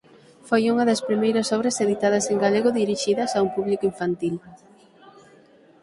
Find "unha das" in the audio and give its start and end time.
0.73-1.03